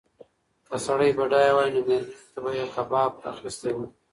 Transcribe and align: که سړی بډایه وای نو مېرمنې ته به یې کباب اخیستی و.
که 0.67 0.75
سړی 0.85 1.09
بډایه 1.17 1.51
وای 1.55 1.69
نو 1.75 1.81
مېرمنې 1.89 2.23
ته 2.31 2.39
به 2.43 2.49
یې 2.57 2.65
کباب 2.75 3.11
اخیستی 3.33 3.71
و. 3.73 3.77